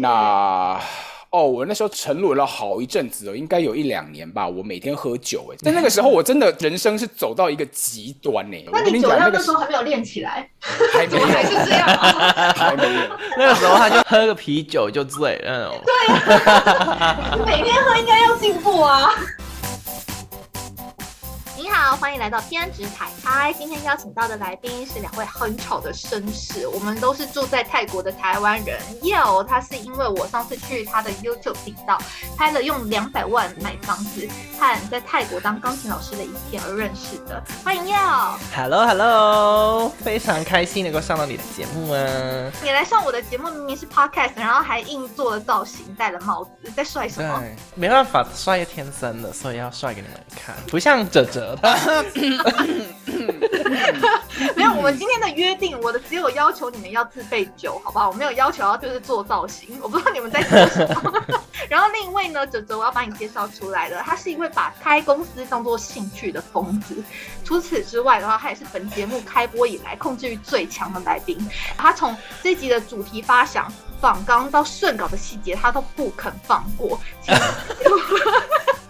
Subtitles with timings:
[0.00, 0.80] 那
[1.30, 4.48] 哦，我那时候沉沦了好一阵子哦，应该有一两年吧。
[4.48, 8.56] 我每天喝酒，哎，在那个时候我真的人生是走到一个极端呢。
[8.72, 10.48] 那你酒量那时候还没有练起来？
[10.92, 11.86] 还没有， 还是这样？
[12.56, 13.02] 还没有。
[13.36, 15.70] 那个时候他就喝个啤酒就醉了。
[15.84, 19.10] 对呀，每天喝应该要进步啊。
[21.80, 23.54] 你好，欢迎来到偏执彩猜。
[23.54, 28.78] 今天邀请到的来宾是两位很丑的绅士，我们都是住在泰国的台湾人。
[29.00, 31.98] Yo，他是因为我上次去他的 YouTube 频道
[32.36, 37.42] 拍了用两百万买房子和在泰国当钢琴老师的影片而认识的。
[37.64, 38.36] 欢迎 Yo。
[38.54, 42.52] Hello Hello，非常开心能够上到你的节目啊！
[42.62, 47.42] 你来上我的节目明明是 Podcast，然后还硬做了造型，戴了帽子，在帅什么？
[47.74, 51.56] 没办法，帅天生的，所以要帅给你们看，不像哲哲。
[54.56, 58.08] 没有，我们今天的约定，我的只有要求你们要自备酒，好不好？
[58.08, 61.12] 我没有要求要就是做造型，我不知道你们在做什么。
[61.68, 67.02] 然后另一位呢，哲哲，我要把你介绍出来了，他是一位把开公司当做兴趣的疯子。
[67.44, 71.38] 除此之外的话，他也是本节目开播以来控制欲最强的来宾。
[71.76, 73.70] 他从这集的主题发想、
[74.00, 76.98] 仿纲到顺稿的细节，他都不肯放过。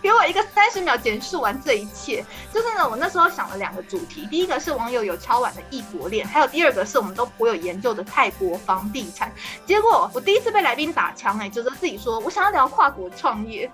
[0.02, 2.24] 给我一个三十秒简述完这一切。
[2.52, 9.30] 就是呢，我那时候想了两个主题，第一个是网友有敲碗的异国恋，还有第二个是我们都颇有研究的泰国房地产。
[9.66, 13.70] 结果我第一次被来宾打枪，哎，就是自己说我想要聊跨国创业。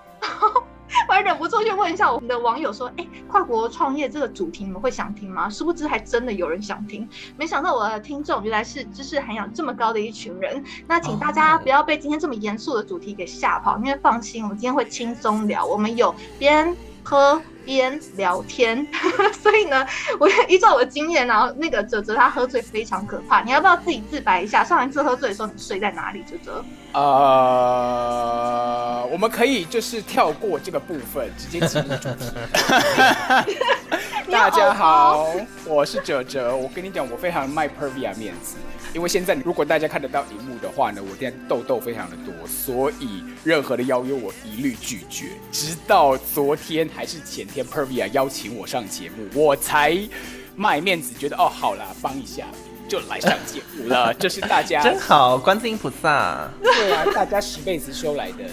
[1.07, 7.07] 我还忍不住去问一下我们的网友说：“哎，跨国创业这个主题你们会想听吗？”殊不知还真的有人想听。
[7.37, 10.63] 没想到我的听众原来是知识涵养这么高的一群人。
[10.87, 15.65] 那请大家不要被今天这么严肃的主题给吓跑，因为放心，我们今天会轻松聊。
[15.65, 17.41] 我们有边喝。
[17.67, 18.87] 边聊天，
[19.43, 19.85] 所以呢，
[20.17, 24.63] 我依照我的经验，然后那个哲哲他喝醉非常可怕，你要不要自己自白一下？
[24.63, 26.23] 上一次喝醉的时候你睡在哪里？
[26.23, 26.63] 哲哲？
[26.93, 27.05] 呃，
[29.11, 32.31] 我们可以就是跳过这个部分，直接进入主题。
[34.31, 35.27] 大家好，
[35.65, 36.55] 我是哲哲。
[36.55, 38.55] 我跟你讲，我非常卖 Pervia 面子。
[38.93, 45.27] 因为现在如果大家看得到荧幕的话呢，我现在痘痘非常的多，所以任何的邀约我一律拒绝。
[45.51, 49.97] 直到昨天还是前天，Pervia 邀请我上节目，我才
[50.55, 52.45] 卖面子，觉得哦好啦，帮一下
[52.87, 54.13] 就来上节目了。
[54.13, 56.49] 这是大家 真好，观世音菩萨。
[56.63, 58.45] 对啊，大家十辈子修来的。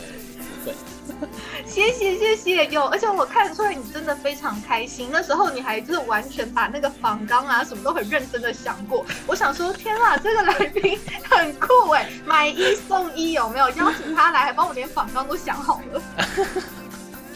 [1.67, 5.09] 谢谢谢谢有，而且我看出来你真的非常开心。
[5.13, 9.05] 那时候你还就是完全把那个仿钢啊什么都很认真的想过。
[9.27, 10.99] 我想说，天啊，这个来宾
[11.31, 13.69] 很酷哎，买一送一有没有？
[13.71, 16.03] 邀请他来，还帮我连仿钢都想好了。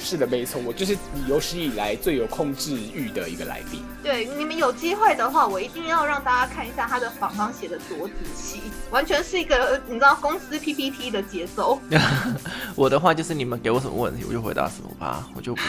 [0.08, 3.82] 是的，没错，我就是你有史以来最有控制欲的一个来宾。
[4.02, 11.78] 对，你们有机会的话，我一定要让大家看一下他的访纲写的多仔细，完全是一个你知道公司 PPT 的节奏。
[12.74, 15.60] 我的话就是你们给我什么问题，我就回答什么吧，我就不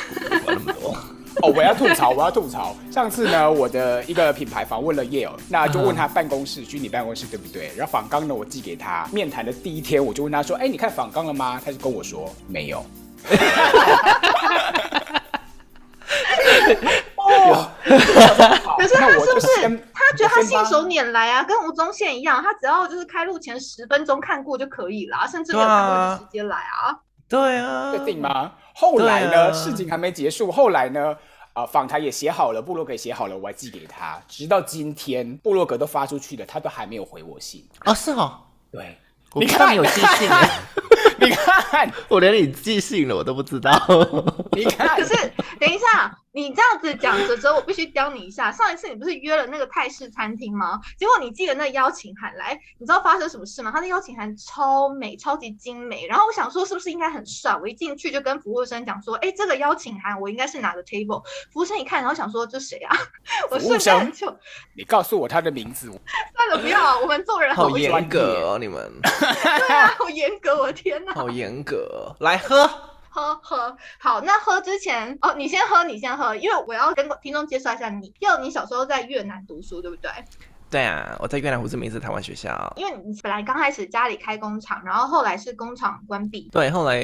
[0.46, 0.96] 管那么多。
[1.44, 2.74] 哦，我要吐槽，我要吐槽。
[2.90, 7.72] 上次呢，我的一个品牌访问了 Yale，那就问他办公室，虚拟办公室对不对？
[7.76, 9.06] 然后访纲呢，我寄给他。
[9.12, 12.86] 面谈的第一天，我就问他说：“哎，你看访纲了吗？”他就跟我说：“没有。”
[17.16, 17.72] 哦，
[18.78, 19.48] 可是他是不是
[19.94, 21.44] 他觉得他信手拈来啊？
[21.44, 26.98] 跟吴宗宪一样，他只要就是开录前十分钟看过就可以了，甚至没有看过就直接来啊？
[27.28, 28.54] 对啊，确定吗？
[28.74, 29.54] 后来呢？
[29.54, 31.16] 事情还没结束，后来呢？
[31.54, 37.94] 啊，访谈也写好了，部落格也写好了，我还寄给他，直到今天部落格都发出去了，他都还没有回我信啊？
[37.94, 38.40] 是哦，
[38.72, 38.98] 对，
[39.34, 40.30] 你看有寄信。
[41.20, 43.72] 你看，我连你寄信了我都不知道。
[44.52, 45.16] 你看，可是
[45.60, 46.18] 等一下。
[46.32, 48.52] 你这样子讲哲哲，我必须刁你一下。
[48.52, 50.80] 上一次你不是约了那个泰式餐厅吗？
[50.96, 53.72] 结果你寄了那邀请函来，你知道发生什么事吗？
[53.74, 56.06] 他的邀请函超美，超级精美。
[56.06, 57.58] 然后我想说，是不是应该很帅？
[57.60, 62.96] 我一进去就跟服务生讲说：“哎，这个邀请函我应该是哪个 table？” 服务生一看，然后想说：“这谁啊？”
[63.50, 64.32] 我瞬间就，
[64.76, 65.88] 你告诉我他的名字。
[65.88, 68.88] 算了，不要，我们做人好严格哦，你们。
[69.02, 72.16] 对啊，好严格，我的天哪，好严格。
[72.20, 72.70] 来喝。
[73.12, 80.12] 喝喝好，那喝之前哦，你先喝，你先喝，因为我要跟听众介绍一下你，就你小时候在越南读书，对不对？
[80.70, 82.72] 对啊，我在越南胡志明市台湾学校。
[82.78, 86.48] 因为你本来刚开始家里开工厂，然后后来是工厂关闭。
[86.52, 87.04] 对，后来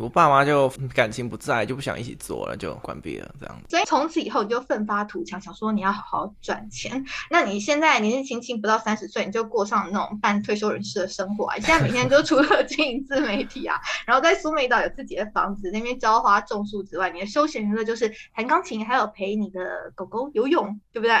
[0.00, 3.56] 我爸妈就感情不在，就不想一起做了，就关闭了这样。
[3.68, 7.04] 所以从此以后你就奋发图强，想说你要好好赚钱。
[7.28, 11.56] 那你现在年纪轻轻不到三十岁，你就过上那种半退休人士的生活啊！
[11.56, 21.14] 你现在每天就除了经营自媒体啊，然后在苏梅岛有自己的房子，那边浇花种树之外，你的休闲娱乐就是弹钢琴，还有陪你的狗狗游泳，对不对？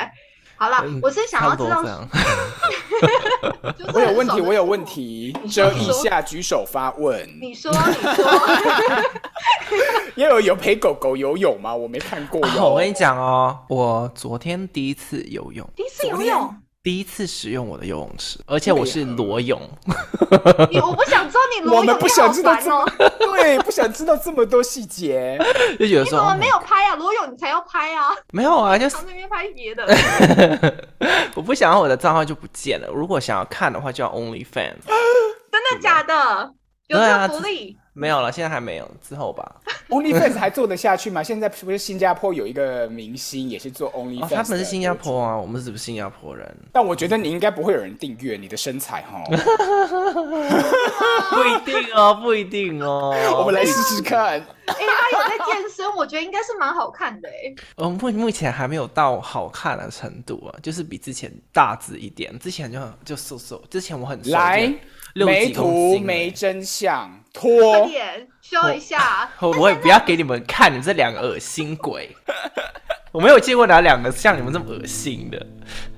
[0.60, 1.82] 好了嗯，我是想要知道。
[3.94, 7.26] 我有问题，我有问题，遮一下，举手发问。
[7.40, 8.24] 你说，你说，
[10.16, 11.74] 因为有陪狗狗游泳吗？
[11.74, 19.58] 我没看过我跟你讲哦，我昨天第一次游泳，第一次游泳，第一次使用我的游泳池，而且我是裸泳。
[20.70, 22.54] 你我不想知道你裸泳，我们不想知道。
[23.18, 25.38] 对，不想知道这么多细节。
[25.80, 26.79] 就觉得说你怎么没有拍
[27.30, 29.86] 你才要拍啊，没有啊，就是常那边拍别的，
[31.34, 32.88] 我不想要我的账号就不见了。
[32.88, 34.76] 如果想要看的话，就要 OnlyFans。
[35.52, 36.52] 真的假的？
[36.90, 37.76] 有啊个福利？
[37.92, 39.56] 没有了，现在还没有，之后吧。
[39.88, 41.22] OnlyFans 还做得下去吗？
[41.22, 46.56] 现在不是新加坡有一个明星也是做 OnlyFans，、哦，他们是新加坡啊，我们是不是新加坡人？
[46.72, 49.22] 但我觉得你应该不会有人订阅你的身材哈。
[51.30, 53.12] 不一定哦，不一定哦。
[53.38, 54.40] 我们来试试看。
[54.40, 62.38] 哎、他有在健身，我觉得应该是蛮好看的哎、我们目目前还没有到好看的程度啊，就是比之前大只一点。
[62.38, 64.30] 之前就就瘦瘦，之前我很瘦
[65.14, 67.86] 六没图没真相，快拖。
[67.86, 69.28] 点修一下。
[69.40, 72.14] 我我也不要给你们看，你们这两个恶心鬼。
[73.12, 75.46] 我没有见过哪两个像你们这么恶心的。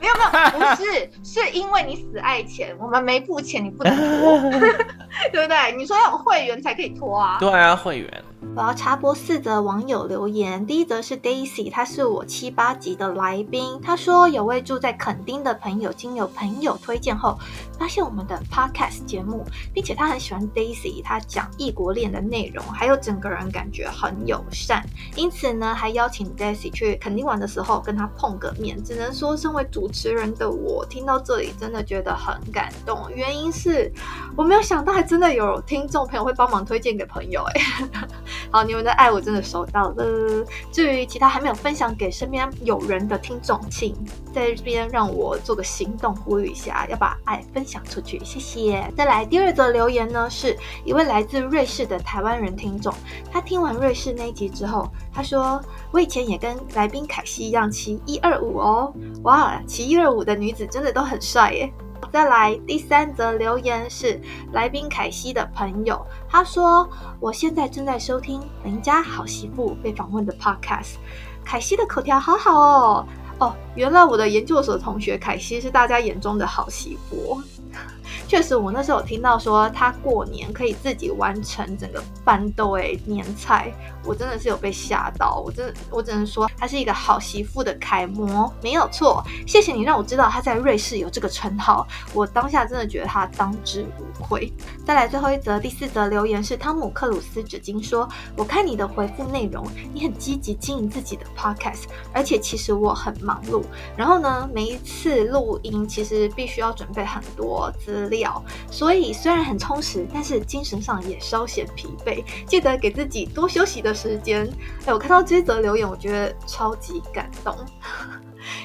[0.01, 4.41] 没有没有，不是，是因为你死爱钱，我们没付钱，你不能拖，
[5.31, 5.73] 对不对？
[5.77, 7.37] 你说要有会员才可以拖啊。
[7.39, 8.25] 对啊，会员。
[8.55, 10.67] 我要插播四则网友留言。
[10.67, 13.81] 第一则是 Daisy，他是我七八集的来宾。
[13.83, 17.39] 他说有位住在垦丁的朋友，经由朋友推荐后，
[17.79, 24.85] 发现我们的 Podcast 节目，并且他很喜欢 Daisy，他讲异国恋的内容，还有整个人感觉很友善，
[25.17, 28.83] 因此呢，还邀请 Daisy 去垦丁玩的时候跟他碰个面。
[28.85, 33.11] 只能说，身为主持人的我，听到这里真的觉得很感动。
[33.15, 33.91] 原因是
[34.37, 38.03] 我没有想到，还真的有听众朋友会帮忙推荐给朋友、哎。
[38.51, 40.45] 好，你们的爱我真的收到了。
[40.71, 43.95] 至于其他还没有分享给身边友人的听众，请
[44.33, 48.87] 在这边让我做个行动呼吁一下，要把爱分享出去，谢谢。
[48.97, 52.93] 再来第二则留言呢，是一位来自瑞士的台湾人听众，
[53.31, 55.61] 他听完瑞士那一集之后，他说
[55.93, 58.93] ：“我以前也跟来宾凯西一样骑一二五哦，
[59.23, 61.73] 哇，骑一二五的女子真的都很帅耶。”
[62.13, 64.21] 再来第三则留言是
[64.53, 65.99] 来宾凯西的朋友，
[66.29, 66.87] 他说
[67.19, 70.97] ：“我现在正在收听邻家好媳妇被访问的 podcast，
[71.43, 73.07] 凯西的口条好好哦。
[73.39, 77.41] 哦，原来我的研究所同学凯西是大家眼中的好媳妇。
[78.29, 83.73] 确实，我那时候有听到说她过年可以自己完成整个班豆诶年菜，
[84.05, 85.43] 我真的是有被吓到。
[85.45, 89.23] 我真的，我只能说她是一个好媳妇的楷模，没有错。
[89.47, 94.53] 谢谢你让我知道她在瑞士有这个称号，我当下真的觉得她当之无愧。
[94.85, 103.63] 再来最后一则，第四则留言是汤姆克鲁斯纸巾说：“我看你的回复内容，你很积极经营自己的 podcast，而且其实我很忙碌。
[103.97, 112.25] 然后呢，每一次录音其实必须要准备很多资料，所以虽然很充实，但是精神上也稍显疲惫。
[112.47, 114.49] 记得给自己多休息的时间。
[114.87, 117.57] 哎，我看到这则留言，我觉得超级感动。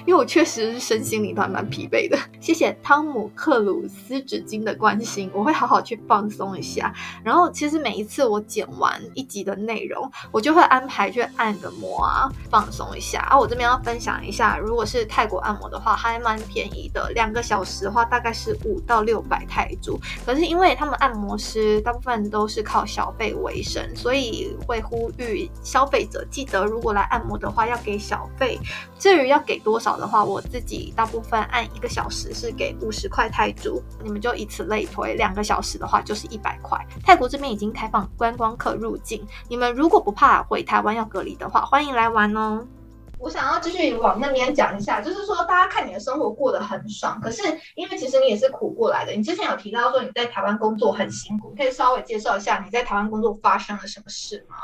[0.06, 2.18] 因为我确实是身心灵都还蛮疲惫的。
[2.40, 6.94] 谢谢汤姆克鲁斯纸巾的关心，我会好好去放松一下。
[7.24, 13.22] 然后其实每一次我剪完一集的内容，我就会安排去按个摩啊，放松一下。
[13.30, 20.00] 啊，我这边要分享一下，如果是泰国按摩的话，还蛮便宜的，两个小时的话大概是五到六百泰铢。
[20.26, 28.60] 可是因为他们按摩师大部分都是靠小费为生，所以会呼吁消费者记得，如果来按摩的话要给小费。
[28.98, 36.80] 至于要给多少的话，我自己大部分按一个小时是给五十块泰铢，你们就以此类推，两个小时的话就是一百块。
[37.04, 42.66] 泰国这边已经开放观光客入境，你们如果不怕回台湾要隔离的话，欢迎来玩哦。
[43.20, 47.42] 我想要继续往那边讲一下，就是说大家看你的生活过得很爽，可是
[47.76, 49.12] 因为其实你也是苦过来的。
[49.12, 54.56] 你之前有提到说你在台湾工作很辛苦，可以稍微介绍一下你在台湾工作发生了什么事吗？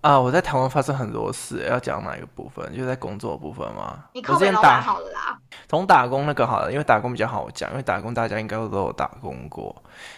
[0.00, 2.76] 啊，我在台湾发生很多事，要讲哪一个部分？
[2.76, 4.04] 就在工作部分吗？
[4.12, 5.38] 你我靠北老板之前打好了啦，
[5.68, 9.74] 从打工那个好了，因为打工比较好讲，因为打工大家应该都有打工过。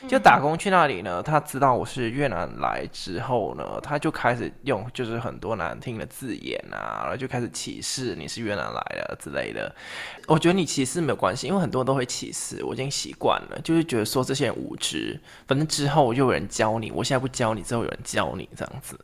[0.09, 9.75] 就打工去那里呢，他知道我是越南来之后呢，他就开始用就是很多难听的字眼啊，然后就开始歧视你是越南来的之类的。
[10.27, 18.99] 我觉得你歧视没有关系，因为很多人都会歧视，我已经习惯了，就是觉得说这些人无知，反正之后就有人教你，我现在不教你，之后有人教你这样子。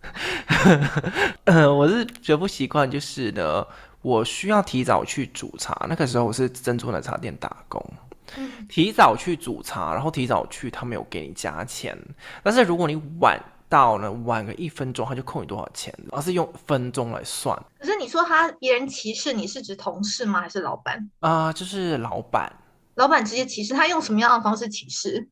[1.44, 3.66] 呃，我是觉得不习惯，就是呢，
[4.02, 7.85] 我需要提早去煮茶，那个时候我是珍珠奶茶店打工。
[8.37, 11.97] 嗯提早去煮茶，然后提早去，他没有给你加钱。
[12.42, 20.40] 但是如果你晚到呢晚个一分钟，他就扣你多少钱，而是用分钟来算可是你说他别人歧视你是指同事吗？
[20.40, 21.11] 还是老板？
[21.20, 22.52] 啊、就是老板，
[22.94, 25.28] 老板直接歧视，他用什么样的方式歧视？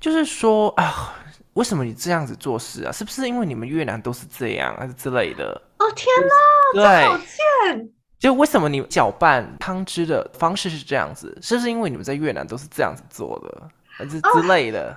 [0.00, 1.14] 就是说啊，
[1.54, 2.92] 为什么你这样子做事啊？
[2.92, 5.60] 是不是因为你们越南都是这样，还是之类的？
[5.78, 6.06] 哦天
[6.74, 7.26] 哪，好对，
[7.74, 7.90] 贱！
[8.18, 11.36] 就为什么你搅拌汤汁的方式是这样子？
[11.42, 14.96] 是不是因为你们在越南都是这样子做的，还是之类的？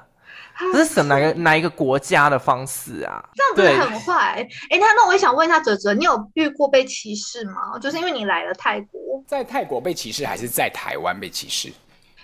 [0.74, 3.24] 这是什哪个哪一个国家的方式啊？
[3.34, 4.46] 这样对子很坏。
[4.70, 7.80] 哎，那那我也想问一下哲哲，你有遇过被歧视吗？
[7.80, 11.72] 就是因为你来了泰国，在泰国被歧视还是在台湾被歧视？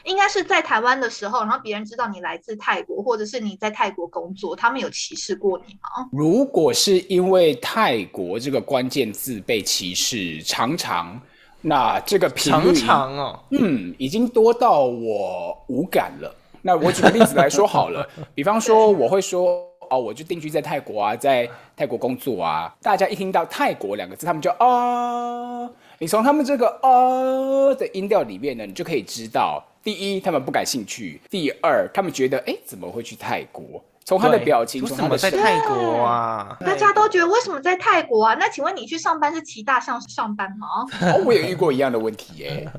[0.05, 6.07] 应该是在台湾的时候，然后别人知道你来自泰国，或者是你在泰国工作，他们有歧视过你吗？
[6.11, 11.19] 如果是因为泰国这个关键字被歧视，常常
[11.61, 16.33] 那这个频率常常哦，嗯，已经多到我无感了。
[16.61, 22.75] 那我举个例子来说好了，比方说我会说哦，我就定居在泰国啊，在泰国工作啊。
[22.81, 33.83] 大家一听到泰国两个字，他们就啊，你从他们这个呃的音调里面呢，你就可以知道，第一，他们不感兴趣；第二，他们觉得哎，怎么会去泰国？
[34.03, 36.55] 从他的表情，为什么在泰国啊？
[36.59, 38.35] 大家都觉得为什么在泰国啊？
[38.39, 40.85] 那请问你去上班是骑大象上班吗？
[41.11, 42.71] 哦，我也遇过一样的问题耶，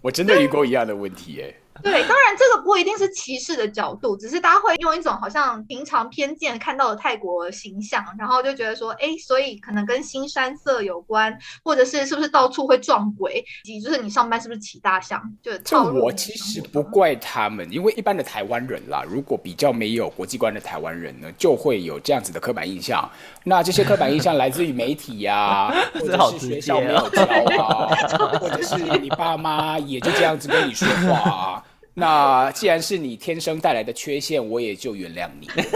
[0.00, 1.54] 我真的遇过一样的问题耶。
[1.82, 23.08] 对，当然这个不一定是歧视的角度，只是大家会用一种好像平常偏见看到的泰国形象，然后就觉得说，哎，所以可能跟新山色有关，或者是是不是到处会撞鬼，以及就是你上班是不是骑大象，就这我其实不怪他们，因为一般的台湾人啦，如果比较没有国际观的台湾人呢，就会有这样子的刻板印象。
[23.44, 27.22] 那这些刻板印象来自于媒体 呀、或者是学校没有教
[27.62, 27.88] 啊，
[28.40, 31.64] 或者是你爸妈也就这样子跟你说话啊。
[31.98, 35.46] 那既然是你天生带来的缺陷，我也就原谅你。
[35.46, 35.64] 真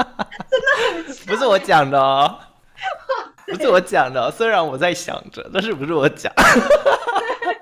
[0.00, 0.08] 的
[1.26, 2.34] 不是我讲的哦，
[3.46, 6.32] 不是我讲的哦，虽然我在想着，但是不是我讲。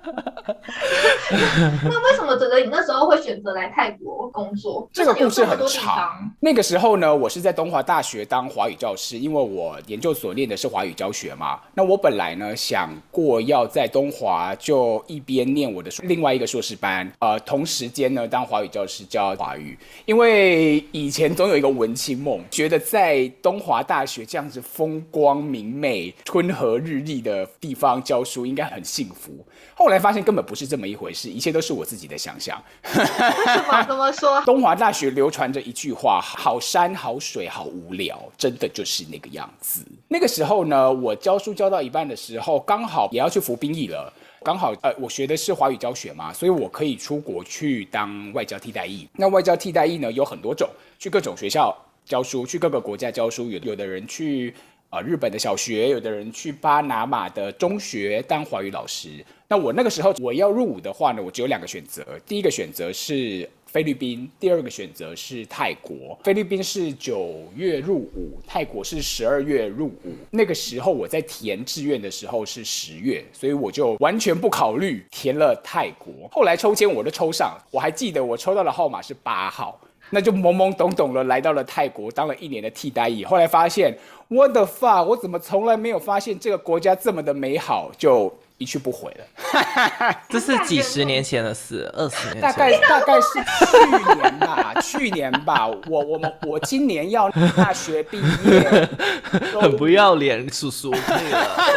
[1.84, 4.88] 那为什么哲哲你那时候会选择来泰国工作？
[4.92, 6.30] 这个故事很长方。
[6.40, 11.60] 那个时候呢，我是在东华大学当华语教师，因为我研究所念的是华语教学嘛。
[11.74, 19.78] 那我本来呢想过要在东华就一边念我的另外一个硕士班，呃，同时间呢当华语教师教华语。
[20.04, 29.32] 因为以前总有一个文青梦，觉得在东华大学这样子风光明媚、春和日丽的地方教书应该很幸福。
[29.74, 32.62] 后来发现根本不是这么一回事，一切都是我自己的想象。
[32.96, 34.40] 为什么怎么说？
[34.46, 39.84] 东华大学流传着一句话：好山好水好无聊，真的就是那个样子。
[40.08, 44.12] 那个时候呢，我教书教到一半的时候，刚好也要去服兵役了。
[44.42, 49.08] 刚好呃，我学的是华语教学嘛，所以我可以出国去当外交替代役。
[49.14, 51.74] 那外交替代役呢有很多种，去各种学校
[52.04, 53.50] 教书，去各个国家教书。
[53.50, 54.54] 有有的人去
[54.94, 59.24] 呃日本的小学，有的人去巴拿马的中学当华语老师。
[59.48, 66.16] 那我那个时候我要入伍的话呢，我只有两个选择，第一个选择是菲律宾，第二个选择是泰国。
[66.22, 70.14] 菲律宾是九月入伍，泰国是十二月入伍。
[70.30, 76.28] 那个时候我在填志愿的时候是十月，所以我就完全不考虑填了泰国。
[76.30, 79.80] 后来抽签我都抽上，我还记得我抽到的号码是八号。
[80.10, 83.24] 那就懵懵懂懂的来到了泰国，当了一年的替代役。
[83.24, 83.96] 后来发现
[84.28, 90.16] ，what the fuck，我怎么从来没有发现这个国家这么的美好，就一去不回了。
[90.28, 92.42] 这是几十年前的事，二十年前。
[92.42, 93.28] 大概 大概是
[93.66, 98.88] 去年吧，去年吧，我我们我今年要大学毕业，
[99.60, 100.90] 很不要脸，叔叔。
[100.90, 101.32] 对对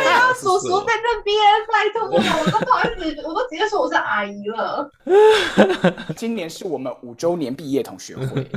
[0.08, 1.36] 啊，叔叔在这边，
[1.72, 4.90] 拜托我，我都不好意思，我都直接说我是阿姨了。
[6.16, 8.48] 今年是我们五周年毕业同学会。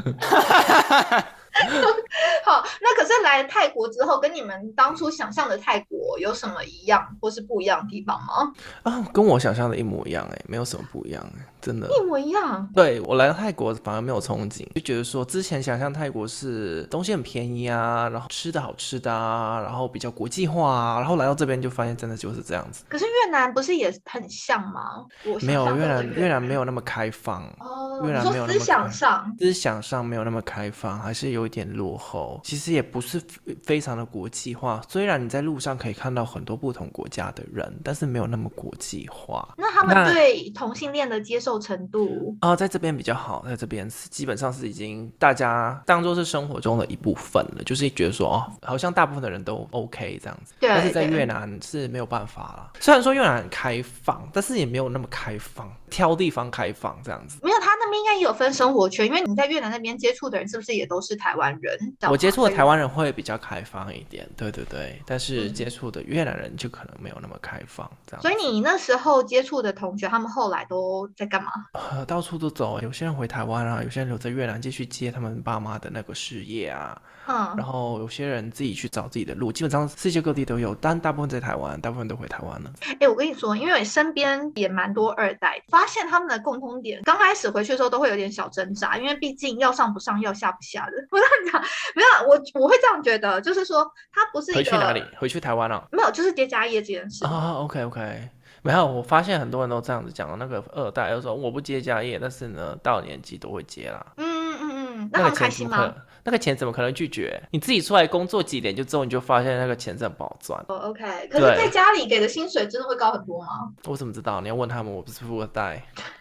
[2.44, 8.52] 好，那可是来泰国之后，跟你们当初想象的泰国有什么一样或是不一样的地方吗？
[8.82, 11.88] 啊，跟我想象的一模一样哎，没有什么不一样哎，真的。
[11.88, 12.68] 一模一样。
[12.74, 22.84] 对我来到泰国反而没有憧憬，就觉得说之前想象泰国是东西很便宜啊，然后吃的好吃的啊，然后比较国际化啊，然后来到这边就发现真的就是这样子。
[22.88, 25.04] 可是越南不是也很像吗？
[25.24, 32.40] 我没有越南，越南没有那么开放，哦，越南没有那么说思想开上，思想上没有那么开放，还是有一点落后。
[32.44, 33.20] 其实也不是
[33.64, 39.48] 非非常的国际化，虽然你在路上可以看到很多不同国家的人，但是没有那么国际化。
[39.56, 50.54] 那他们对同性恋的接受程度，啊、在这边比较好，在这边是基本上是已经大家当做是生活中的一部分了，就是觉得说哦，好像大部分的人都 OK 这样子。
[50.60, 52.70] 对但是在越南是没有办法啦。
[52.80, 57.38] 虽然说越南很开放，但是也没有那么开放，挑地方开放这样子。
[57.42, 61.78] 没有他那边应该也有分生活圈，因为你在越南那边接触的人是不是也都是台湾人？
[62.10, 62.80] 我接触的台湾。
[62.80, 68.22] 人会比较开放一点，对对对，但是接触的越南人就可能没有那么开放，这样。
[68.22, 71.50] 所以你那时候接触的同学，他们后来都在干嘛？
[71.74, 82.72] 呃，到处都走，有些人回台湾啊，有些人留在越南继续接他们爸妈的那个事业啊，嗯，然后有些人自己去找自己的路，基本上世界各地都有，但大部分在台湾，大部分都回台湾了。
[83.00, 90.92] 哎、我跟你说，因为身边也蛮多二代，发现他们的共通点，刚开始回去的时候都会有点小挣扎，因为毕竟要上不上，要下不下的。
[91.10, 91.62] 我这样讲，
[91.94, 95.04] 没有啦，我我会这样觉得，就是说他不是一个回去哪里？
[95.18, 95.82] 回去台湾啊？
[95.92, 97.24] 没有，就是接家业这件事。
[97.24, 98.28] 啊，OK OK，
[98.62, 104.04] 没有，我发现很多人都这样子讲，那个二代又说我不接家业，但是呢，到年纪都会接啦。
[104.16, 105.94] 嗯嗯嗯嗯，那他那个们开心吗？
[106.22, 107.42] 那个钱怎么可能拒绝？
[107.50, 110.62] 你自己出来工作几年就之后，你就发现那个钱真的不好赚。
[110.68, 113.70] 哦，OK，可是在家里给的薪水真的会高很多吗？
[113.86, 114.38] 我怎么知道？
[114.42, 115.82] 你要问他们，我不是富二代。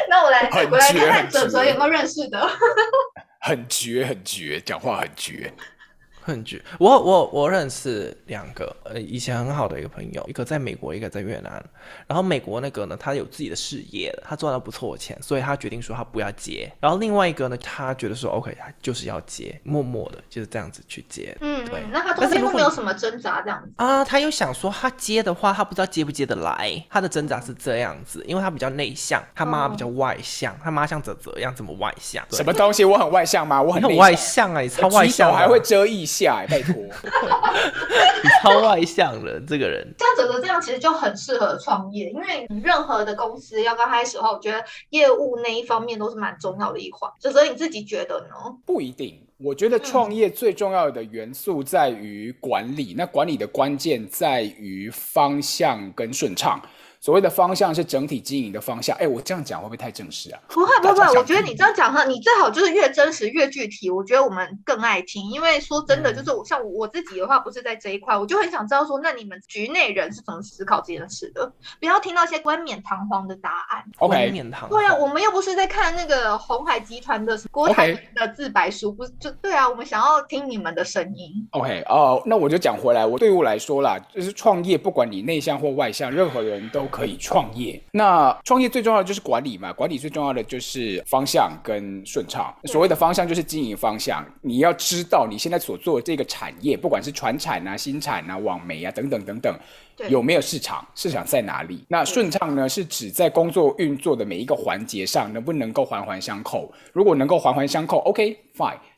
[0.08, 2.48] 那我来我来看看哲哲有没有认识的。
[3.40, 5.52] 很绝很绝，讲话很绝。
[6.28, 11.64] 很绝，我我我认识两个，呃，以前很好的一个朋友，一个在美国，一个在越南。
[12.06, 16.70] 然后美国那个呢，他有自己的事业了，他赚到不错的钱，所以他决定说他不要接。
[16.80, 21.36] 然后另外一个呢，他觉得说 OK，他就是要接，默默的就是这样子去接。
[21.40, 23.72] 嗯，对嗯那他中间都没有什么挣扎这样子。
[23.76, 26.70] 啊，他又想说他接的话，他不知道接不接得来。
[26.90, 32.22] 他的挣扎是这样子，因为他比较内向，他妈比较外向，他妈像泽泽一样这么外向。
[32.32, 32.84] 什么东西？
[32.84, 33.62] 我很外向吗？
[33.62, 36.74] 我很内你很外向啊，你超外向我，还会遮腋下，拜托。
[38.22, 39.86] 你超外向的这个人。
[39.98, 47.10] 像哲哲这样，其实就很适合创业，因为你任何的公司要刚开始的话，我觉得业务那一方面都是蛮重要的一环。
[47.20, 48.34] 哲哲你自己觉得呢？
[48.66, 52.94] 不一定，我觉得创业最重要的元素在于管理。
[52.96, 56.60] 那管理的关键在于方向跟顺畅。
[57.00, 58.96] 所谓的方向是整体经营的方向。
[58.98, 60.40] 哎，我这样讲会不会太正式啊？
[60.48, 65.30] 不会不会，我觉得你这样讲哈，你最好就是越真实越具体，我觉得我们更爱听。
[65.30, 71.52] 因为说真的，嗯就是我像我自己的话，不是在这一块，我就很想知道说，那你们局内人是怎么思考这件事的？
[71.78, 73.84] 不要听到一些冠冕堂皇的答案。
[73.98, 79.68] 冠 OK，冕堂对啊，我们又不是在看那个红海集团的郭台铭的自白书，不是就对啊？
[79.68, 81.30] 我们想要听你们的声音。
[81.52, 87.80] OK，哦、那我就讲回来，我对我来说啦，就是创业，不管你内向或外向，任何人都可以创业。
[87.92, 92.54] 那创业最重要的就是管理嘛，管理最重要的就是方向跟顺畅。
[92.64, 99.54] 所谓的方向就是经营方向，你要知道你现在所做的这个产业，不管是传产啊、新产啊、网媒啊等等等等，
[100.08, 101.84] 有没有市场，市场在哪里？
[101.88, 106.72] 那顺畅呢，是指在工作运作的每一个环节上，能不能够环环相扣？
[106.92, 107.98] 如果能够环环相扣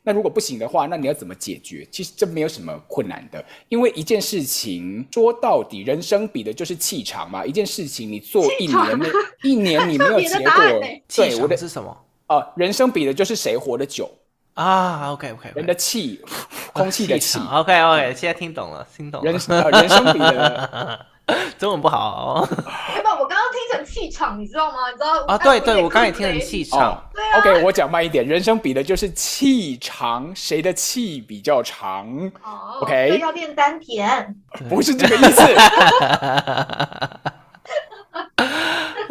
[0.03, 1.87] 那如果不行的话，那你要怎么解决？
[1.91, 7.45] 其实这没有什么困难的，因为一件事情说到底，人生比的就是气场嘛。
[7.45, 8.99] 一件事情你做一年，
[9.43, 10.53] 一年你没有结果
[11.15, 11.95] 对我的场是什么
[12.27, 14.09] 啊、人生比的就是谁活得久，
[14.53, 16.21] 啊？OK OK，人的气，
[16.71, 17.37] 空气的气。
[17.51, 19.29] OK OK，现在听懂了，听懂了。
[19.31, 21.05] 人呃人生比的
[21.59, 22.47] 中文不好
[23.91, 24.89] 气场，你知道吗？
[24.91, 25.37] 你知道啊。
[25.37, 27.09] 对对，我刚才也听成气哦场。
[27.13, 32.07] 对啊 OK，我讲慢一点，人生比的就是气长，谁的气比较长，
[32.41, 34.35] 哦 OK 要练丹田。
[34.69, 35.41] 不是这个意思。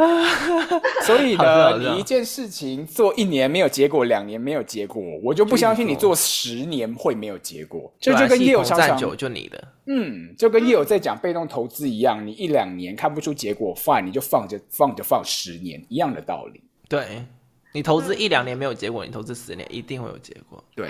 [1.04, 7.92] 所以呢，你一件事情做一年没有结果，两年没有结果，我就不相信你做十年会没有结果。
[8.00, 9.68] 这就跟业友常常，久就你的。
[9.86, 16.62] 嗯，就跟业友在讲被动投资一样，你一两年看不出结果，fine，你就放着放着放十年，一样的道理。
[16.88, 17.24] 对
[17.72, 20.88] 你投资一两年没有结果，你投资十年一定会有结果，对，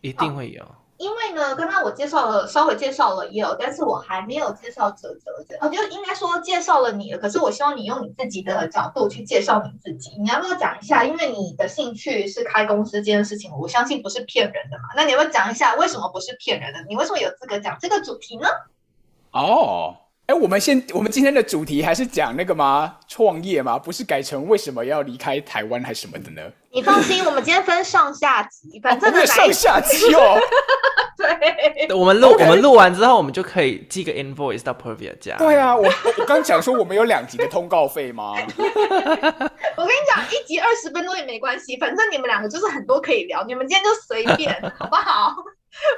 [0.00, 0.64] 一定会有。
[0.96, 7.18] 因为呢，刚刚我介绍了，稍微介绍了也有，但是我还没有介绍哲哲的，我就应该说介绍了你了。
[7.18, 10.16] 可是我希望你用你自己的角度去介绍你自己。
[10.20, 11.04] 你要不要讲一下？
[11.04, 14.84] 因为你的兴趣是开公司这件事情，我相信不是骗人的嘛。
[14.94, 16.84] 那你要不要讲一下为什么不是骗人的？
[16.88, 18.48] 你为什么有资格讲这个主题呢？
[19.32, 19.96] 哦。
[20.26, 22.96] 哎，我们先，我们今天的主题还是讲那个吗？
[23.06, 23.78] 创业吗？
[23.78, 26.40] 不是改成为什么要离开台湾还是什么的呢？
[26.72, 30.38] 你放心，我们今天分上下集，反正上下集哦。
[31.18, 31.94] 对。
[31.94, 35.36] 我们录我们录完之后，我们就可以寄个 invoice 到 Pervia 家。
[35.36, 35.86] 对啊，我
[36.26, 38.32] 刚讲说我们有两集的通告费吗？
[38.56, 45.34] 我跟你讲，一集二十分钟也没关系，反正你们两个就是很多可以聊，你们今天就随便， 好不好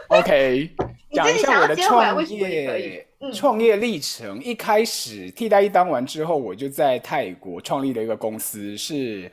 [0.08, 0.74] ？OK，
[1.12, 3.05] 讲一下我的想要接回来，创为什么也可以业？
[3.32, 9.30] 创业历程一开始替代役当完之后，我就在泰国创立了一个公司，是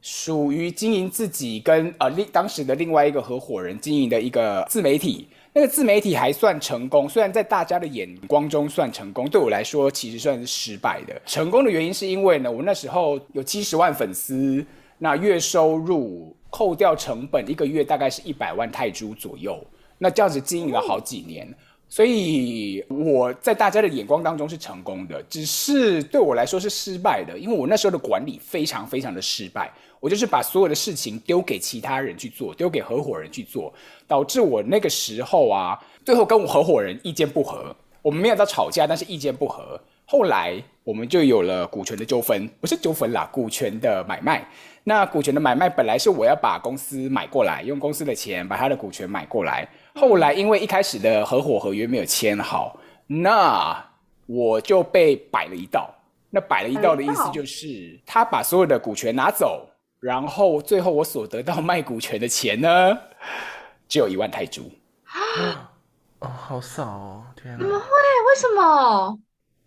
[0.00, 5.28] 属于经营自己跟呃另当时的另外一个合伙人经营的一个自媒体。
[5.52, 11.18] 那个自媒体还算成功，虽然在大家的眼光中算成功，对我来说其实算是失败的。
[11.24, 14.64] 成功的原因是因为呢，我那时候有七十万粉丝，
[14.98, 19.58] 那月收入扣掉成本，一个月大概是一百万泰铢左右。
[19.96, 21.48] 那这样子经营了好几年，
[21.88, 29.72] 所以我在大家的眼光当中是成功的，只是对我来说是失败的，因为我那时候的管理非常非常的失败。
[29.98, 33.72] 我就是把所有的事情丢给其他人去做，丢给合伙人去做，
[34.06, 39.80] 导致我那个时候啊，最后跟我合伙人意见不合，我们没有到吵架，但是意见不合。
[40.04, 44.46] 后来我们就有了股权的纠纷，不是纠纷啦，股权的买卖。
[44.84, 49.68] 那股权的买卖本来是我要把公司买过来，用公司的钱把他的股权买过来。
[49.96, 53.82] 后来因为一开始的合伙合约没有签好，那
[54.26, 55.90] 我就被摆了一道。
[56.28, 59.66] 那摆了一道的意思就是他把所有的股权拿走。
[59.98, 62.98] 然后最后我所得到卖股权的钱呢，
[63.88, 64.70] 只有一万泰铢。
[66.20, 67.22] 哦，好少哦！
[67.34, 67.86] 天怎么会？
[67.86, 69.18] 为什么？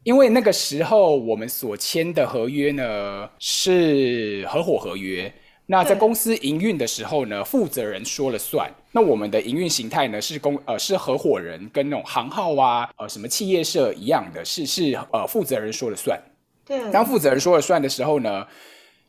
[0.03, 5.33] 因为那个时候我们所签的合约呢是合伙合约。
[5.71, 8.67] 那在公司营运的时候呢，负责人说了算。
[8.91, 16.19] 那我们的营运形态呢是公呃是合伙人跟那种行号啊呃什么企业社一样的，是是呃负责人说了算。
[16.65, 16.91] 对。
[16.91, 18.47] 当负责人说了算的时候呢？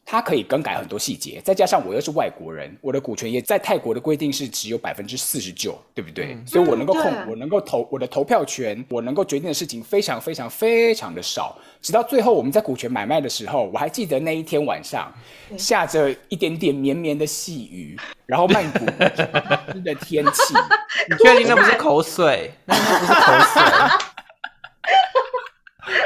[0.03, 6.37] 他可以更改很多细节，再加上我又是外国人，我的股权也在泰国的规定是只有百分之四十九，对不对？
[6.45, 11.57] 所以我能够控，我能够投我的投票权，我能够决定的事情非常非常非常的少。
[11.83, 15.13] 直到最后我们在股权买卖的时候，我还记得那一天晚上
[15.57, 18.85] 下着一点点绵绵的细雨，然后曼谷
[19.83, 20.55] 的天气，
[21.09, 22.53] 你确定那不是口水？
[22.67, 23.63] 那那不是口水？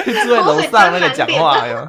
[0.14, 1.88] 是在楼上那个讲话哟。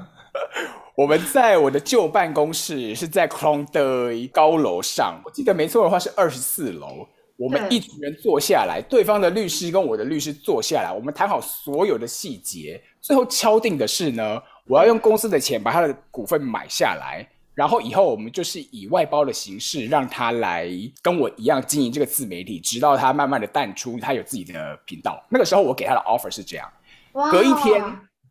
[0.96, 5.22] 我们在我的旧办公室，是在 c r o n 的高楼上。
[5.26, 7.08] 我记得没错的话是二十四楼。
[7.38, 12.82] 我们一群人坐下来，对方的律师跟我的律师坐下来，我们谈好所有的细节。
[13.06, 20.68] 最后敲定的是呢，我要用公司的钱把他的股份买下来，然后以后我们就是以外包的形式让他来
[21.04, 25.24] 跟我一样经营这个自媒体，直到他慢慢的淡出，他有自己的频道。
[25.30, 26.68] 那个时候我给他的 offer 是这样，
[27.32, 27.84] 隔一天。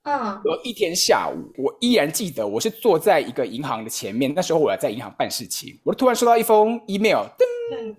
[0.02, 4.34] 嗯，有一天下午，我依然记得，我是坐在一个银行的前面。
[4.34, 7.94] 那时候我要在银行办事情，我突然收到一封 email，噔，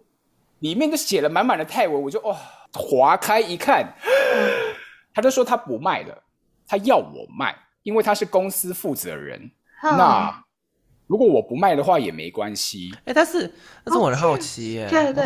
[0.60, 2.36] 里面就写了满满的泰文，我就哦，
[2.74, 3.96] 划开一看，
[5.16, 6.22] 他就说他不卖了，
[6.68, 9.52] 他要我卖，因为他是公司负责人。
[9.82, 10.44] 那
[11.08, 12.92] 如果我不卖的话也没关系。
[13.06, 15.24] 哎，但是但是我很好奇耶，对对，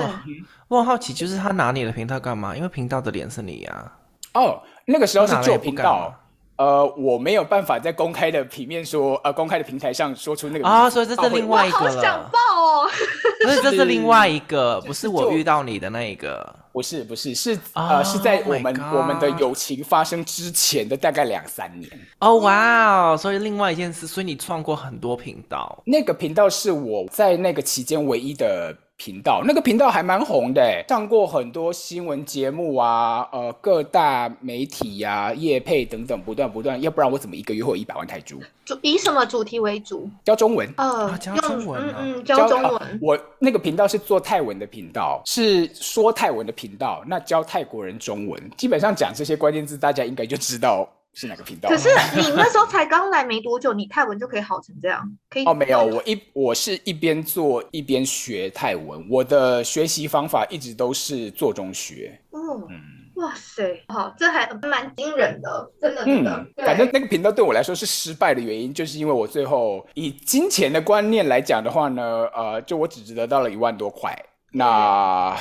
[0.68, 2.56] 我很好奇，就是他拿你的频道干嘛？
[2.56, 3.94] 因为频道的脸是你呀。
[4.34, 6.14] 哦，那个时候是旧频道。
[6.60, 11.92] 呃，我没有办法在公开的平面说，呃，公开的平台上说出那个啊，所以这是另外一个了。
[11.96, 12.90] 好想爆哦！
[13.48, 21.90] 所以这是另外一个，不是我遇到你的那一个，不是，不是，是呃，是在我们我们的友情发生之前的大概两三年。
[22.20, 23.18] 哦，哇哦！
[23.18, 28.76] 所以另外一件事，所以你创过很多频道，那个频道是我在那个期间唯一的。
[29.00, 36.80] 频道那个频道还蛮红的，上过很多新闻节目啊，呃，各大媒体呀、业配等等，不断不断。
[36.82, 38.38] 要不然我怎么一个月会有一百万泰铢？
[38.66, 40.10] 主以什么主题为主？
[40.26, 40.70] 教中文。
[40.76, 41.82] 呃，教中文。
[41.82, 43.00] 嗯嗯，教中文。
[43.02, 47.02] 我那个频道是做泰文的频道，是说泰文的频道。
[47.08, 50.86] 那教泰国人中文，基本上讲这些关键字，大家应该就知道。
[51.14, 51.70] 是哪个频道？
[51.70, 55.04] 可是你那时候才刚来没多久，你泰文就可以好成这样？
[55.30, 62.18] 可以哦，没有，我一我是一边做一边学泰文，我的学习方法一直都是做中学。
[62.32, 62.82] 嗯嗯，
[63.16, 66.48] 哇塞，好，这还蛮惊人的，真的真的。
[66.58, 74.18] 反正那个频道对我来说是失败的原因，就是因为我最后以金钱的观念来讲的话呢，呃，就我只得到了一万多块，
[74.54, 75.36] 那。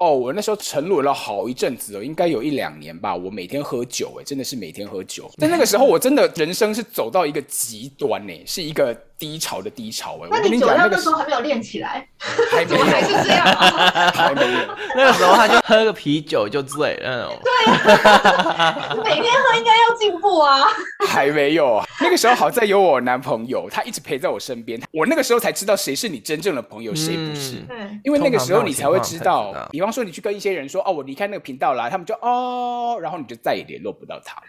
[0.00, 3.14] 哦，我那时候沉沦了好一阵子哦，应该有一两年吧。
[3.14, 5.30] 我每天喝酒，哎，真的是每天喝酒。
[5.36, 10.28] 在那个时候，我真的人生是走到一个极端呢，是一个低潮的低潮哎。
[10.30, 12.08] 那你酒量那时候还没有练起来，
[12.50, 13.46] 还没有，还是这样，
[14.14, 14.58] 还没有。
[14.94, 17.38] 那个时候他就喝个啤酒就醉那种。
[17.42, 20.60] 对啊，每天喝应该要进步啊。
[21.06, 24.80] 还没有啊，那个时候好在有我男朋友，他一直陪在我身边。
[24.92, 27.56] 我那个时候才知道谁是你真正的朋友，谁不是。
[27.68, 29.90] 嗯，因为那个时候你才会知道，比方。
[29.90, 34.42] 说你去跟一些人说哦，我离开那个频道了，他们就哦，然后你就再也联络不到他了。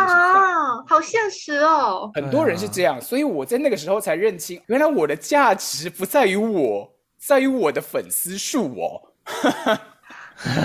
[0.00, 2.08] 啊，好现实哦。
[2.14, 6.88] 很多人是这样，所以我在那个时候才认清，原来我的价值不在于我，
[7.26, 9.00] 在于我的粉丝数哦。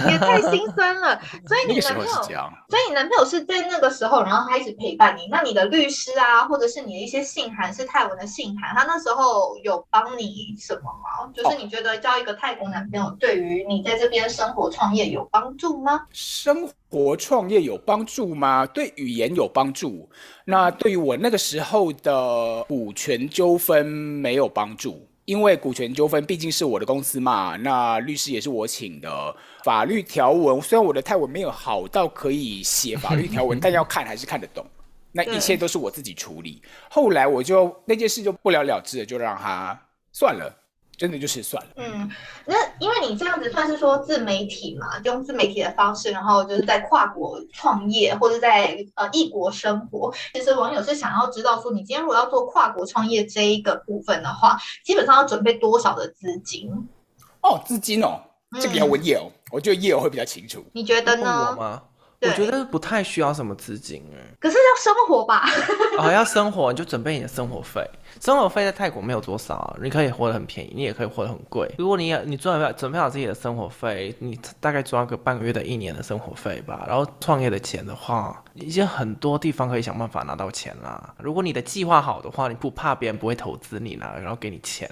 [0.10, 1.22] 也太心酸了。
[1.48, 2.12] 所以你男朋友。
[2.12, 5.28] 所以你男朋友是在那个时候，然后开始陪伴你。
[5.30, 11.32] 那你的律师啊，或者是你的一些信函是泰文的信函，他那时候有帮你什么吗？
[11.34, 16.08] 就是你觉得交一个泰国男朋友对于你在这边生活创业有帮助吗？
[16.12, 18.66] 生活创业有帮助吗？
[18.66, 20.10] 对语言有帮助。
[20.46, 29.36] 那对于我那个时候的股权纠纷没有帮助，因为股权纠纷毕竟是我的公司嘛，那律师也是我请的。
[29.64, 34.66] 法律条文虽然我的泰文没有好到可以写法律条文， 但要看还是看得懂。
[35.12, 36.60] 那一切都是我自己处理。
[36.90, 39.80] 后来我就那件事就不了了之了，就让他
[40.12, 40.52] 算了。
[41.00, 41.70] 真的就是算了。
[41.78, 42.12] 嗯，
[42.46, 50.14] 那因为你这样子算是说自媒体嘛，用自媒体的方式，然后就是在跨国创业或者在呃异国生活。
[50.34, 56.70] 其实网友是想要知道说，你今天如果要做跨国创业这一个部分的话，基本上要准备多少的资金？
[57.42, 58.22] 哦，资金哦，
[58.60, 60.62] 这个要问叶哦，我觉得叶哦会比较清楚。
[60.74, 61.56] 你觉得呢我呢？
[61.56, 61.84] 吗？
[62.22, 64.20] 我对觉得不太需要什么资金哎。
[64.40, 65.46] 可是要生活吧？
[65.98, 67.82] 哦，要生活你就准备你的生活费。
[68.20, 71.70] 生活费在泰国没有多少啊，你可以活得很便宜，你也可以活得很贵。
[71.78, 76.84] 如果你也你准备准备好自己的生活费，你大概抓个半个月的一年的生活费吧。
[76.88, 81.14] 然后创业的钱的话，已经很多地方可以想办法拿到钱啦。
[81.20, 84.90] 如果你的计划好的话，你不怕别人不会投资你啦，然后给你钱。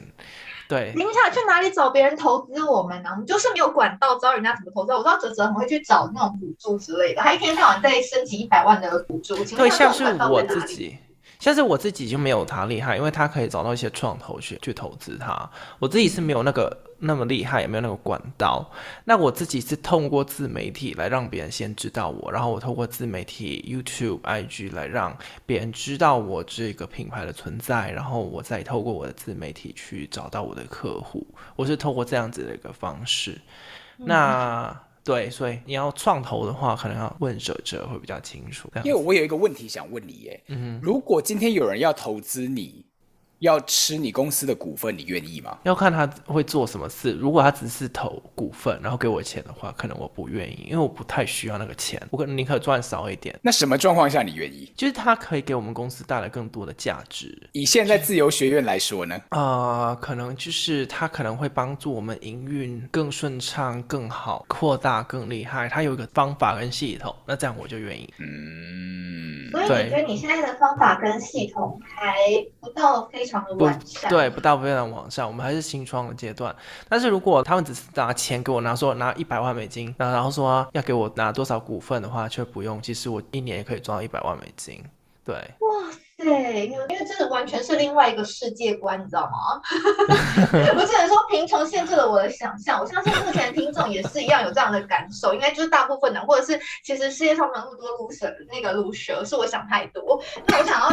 [0.68, 4.92] 对，等一下，去哪里找别人投资我们呢、我们就是没有管道，知道人家怎么投资。
[4.92, 9.36] 我知道哲哲很会去找那种补助之类的，他一天到晚在申请一百万的补助。
[9.56, 10.98] 对，像是他这种管道我在哪里，自己，
[11.40, 15.50] 像是我自己就没有他厉害，因为他可以找到一些创投去去投资他。
[15.80, 18.70] 我自己是没有那个那么厉害，也没有那个管道。
[19.06, 31.26] 那我自己是通过自媒体来让别人先知道我，然后我透过自媒体 YouTube、IG 来让别人知道我这个品牌的存在，然后我再透过我的自媒体去找到我的客户。
[31.56, 33.40] 我是透过这样子的一个方式。
[33.98, 34.76] 那
[35.08, 38.70] 对，所以你要创投的话，可能要问哲哲会比较清楚。
[38.84, 42.84] 因为我有一个问题想问你耶，嗯如果今天有人要投资你，
[43.40, 45.58] 要吃你公司的股份，你愿意吗？
[45.64, 47.12] 要看他会做什么事。
[47.14, 53.38] 如果他只是投股份，然后给我钱的话，可能我不愿意，因为我不太需要那个钱，我可能宁可赚少一点。
[53.42, 54.72] 那什么状况下你愿意？
[54.76, 57.48] 就是他可以给我们公司带来更多的价值。
[57.52, 59.16] 以现在自由学院来说呢？
[59.30, 65.70] 啊、可能就是他可能会帮助我们营运更顺畅、更好、扩大、更厉害。
[65.70, 68.12] 他有一个方法跟系统，那这样我就愿意。
[68.18, 72.16] 嗯，所以对你觉得你现在的方法跟系统还
[72.60, 74.10] 不到非常的不完善？
[74.10, 76.56] 对，不到非常往上，我们还是新创的阶段。
[76.90, 84.84] 但是如果他们只是拿钱给我拿，说拿一百万美金，那然后说要给我拿多少股份的话，却不用，其实我一年也可以赚到一百万美金。
[85.26, 89.62] 对，哇塞因为这个完全是另外一个世界观，你知道吗？
[90.80, 92.80] 我只能说贫穷限制了我的想象。
[92.80, 100.20] 我相信目前听众也是一样有这样的感受，应该就是大部分的，或者是其实世界上没有那么多 loser，那个 loser 是我想太多。
[100.48, 100.90] 那我想要。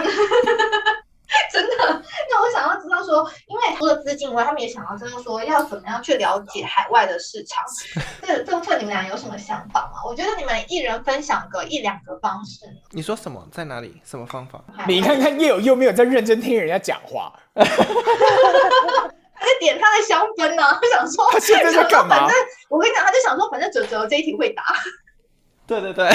[1.52, 7.64] 真的，那我想要知道说，因为除了资金以外，他们也想要知道说要怎么样去了解海外的市场。
[8.22, 10.02] 这这部分你们俩有什么想法吗？
[10.06, 12.66] 我觉得你们一人分享个一两个方式。
[12.90, 13.46] 你说什么？
[13.50, 14.00] 在哪里？
[14.04, 14.62] 什么方法？
[14.86, 22.36] 你看看叶友又没有在认真听人家讲话， 他在点他的香氛呢，他想说他现在在干嘛反正
[22.68, 24.62] 我跟你讲，他就想说，反正哲哲这一题会答，
[25.66, 26.08] 对对对，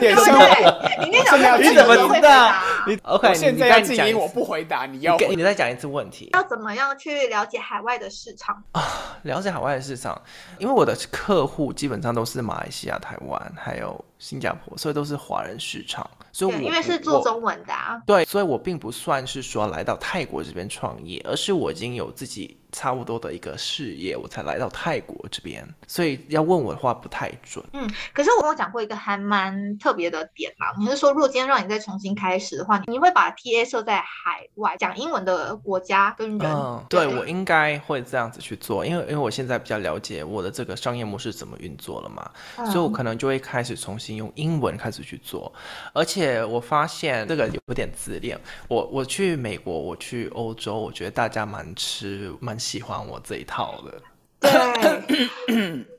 [0.00, 2.62] 点对那你怎么哲哲会回知道答。
[2.86, 3.28] 你 OK？
[3.28, 6.30] 我现在静音，我不回答，你要你再讲一次问题。
[6.32, 8.82] 要怎么样去了解海外的市场啊？
[9.22, 10.20] 了解海外的市场，
[10.58, 18.00] 因为我的客户基本上都是马来西亚、台湾还有新加坡，所以都是华人市场，所以我，因为是做中文的啊。
[18.06, 25.66] 对，所以我并不算是说来到泰国这边创业，而是我已经有自己差不多的一个事业，我才来到泰国这边。
[25.86, 27.64] 所以要问我的话不太准。
[27.72, 36.52] 嗯，可是我跟我讲过一个还蛮特别的点嘛，你是说，如果今天让你再重新开始的话，你会把 TA 设在海外讲英文的国家跟人？
[36.52, 45.52] 嗯，对我应该会这样子去做，因为因为我现在比较了解我的这个商业模式怎么运作了嘛，嗯所以我可能就会开始重新用英文开始去做，
[45.92, 48.38] 而且我发现这个有点自恋。
[48.66, 54.02] 我我去美国，我去欧洲，我觉得大家蛮吃蛮喜欢我这一套的。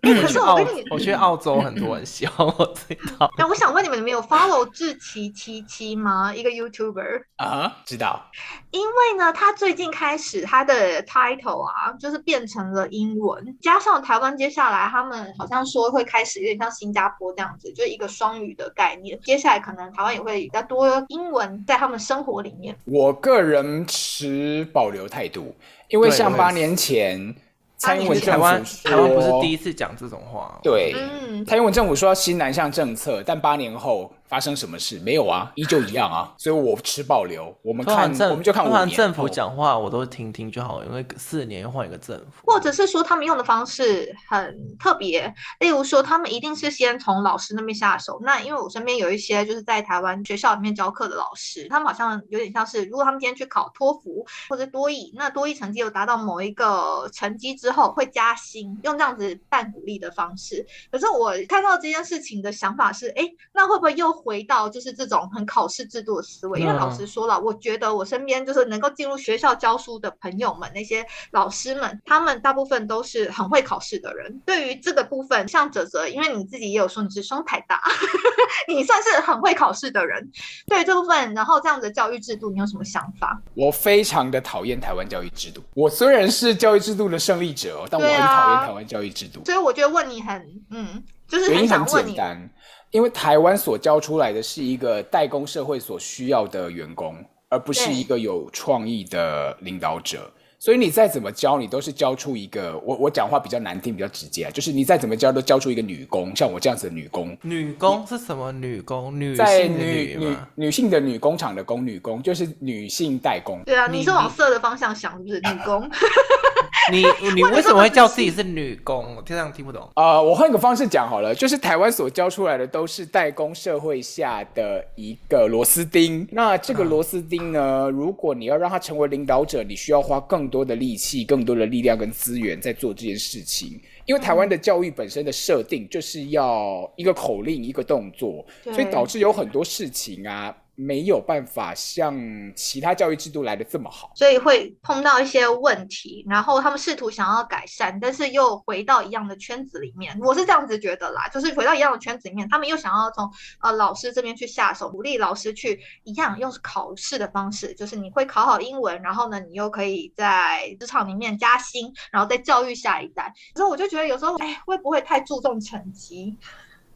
[0.01, 3.29] 对，可是我跟你，我去澳洲，很多人喜欢我这一套。
[3.37, 6.33] 那我想问你们，你们有 follow 志奇七七吗？
[6.33, 7.23] 一个 YouTuber。
[7.37, 8.23] 啊，知道。
[8.69, 19.19] 因为呢，他最近开始他的 title 啊，就是变成了英文，加上台湾接下来他们好像说会开始有点像新加坡这样子，就是一个双语的概念。
[19.21, 22.75] 接下来可能台湾也会比较多英文在他们生活里面。
[22.85, 25.55] 我个人持保留态度，
[25.89, 27.35] 因为像八年前
[27.77, 34.99] 蔡英文台湾台湾不是第一次讲这种话，对，嗯，蔡英文政府说要新南向政策，但八年后发生什么事？
[34.99, 36.33] 没有啊，依旧一样啊。
[36.37, 42.51] 所以我持保留，我们看政我们就看五通常年政府讲话我都听听就好，因为四年又换一个政府。
[42.51, 48.19] 或者是说他们用的方式很特别，例如说他们一定是先从老师那边下手。
[48.23, 60.65] 那因为我身边有一些就是在台湾学校里面教课的老师，他们好像有点像是，如果他们今天去考托福或者多益，那多益成绩有达到某一个成绩之后会加薪，用这样子半鼓励的方式。
[60.91, 66.59] 可是我看到这件事情的想法是，哎，那会不会又回到就是这种很考试制度的思维？
[66.59, 74.41] 因为老嗯实说了，我觉得我身边就是能够进入学校教书的朋友们，那些老师们，他们大部分都是很会考试的人。
[74.45, 77.81] 对于这个部分，像哲哲，因为你自己也有说你是双台大，
[78.67, 80.31] 你算是很会考试的人。
[80.67, 83.39] 对于这部分，然后这样的教育制度，你有什么想法？
[83.53, 85.61] 我非常的讨厌台湾教育制度。
[85.73, 89.43] 我虽然是教育制度的胜利者哦，但我很讨厌台湾教育制度。
[89.45, 92.49] 所以我觉得问你很，嗯，就是原因很很想问你，简单，
[92.95, 97.13] 因为台湾所教出来的是一个代工社会所需要的员工，
[97.49, 100.31] 而不是一个有创意的领导者。
[100.57, 108.49] 所以你再怎么教，你都是教出一个我我讲话比较难听，比较直接啊，就是你再怎么教，都教出一个女工，像我这样子的女工，女工是什么？
[108.53, 110.37] 女工，女在女女？
[110.55, 113.61] 女性的女工厂的工，女工就是女性代工。
[113.65, 115.35] 对啊，你你是往色的方向想，是不是？
[115.41, 115.81] 女工，
[116.91, 119.15] 你 你为什么会叫自己是女工？
[119.15, 119.89] 我这样听不懂。
[119.95, 126.27] 呃，我换个方式讲好了，就是台湾所教出来的都是代工社会下的一个螺丝钉。
[126.31, 133.79] 那这个螺丝钉呢，如果你要让他成为领导者，你需要花更多的力气、更多的力量跟资源在做这件事情。
[134.05, 142.13] 因为台湾的教育本身的设定就是要一个口令、一个动作，所以导致有很多事情啊没有办法像
[142.55, 144.11] 其他教育制度来的这么好。
[144.15, 150.17] 所以会碰到一些问题，然后他们试图想要改善，但是又回到一样的圈子里面。
[150.19, 163.33] 我是这样子觉得啦，就是回到一样的圈子里面，他们又想要从呃老师这边去下手，鼓励老师去一样用考试的方式，就是你会考好英文，然后呢，你又可以在职场里面加薪，然后再教育下一代。
[163.55, 166.37] 所以我就觉得有时候，哎，会不会太注重成绩？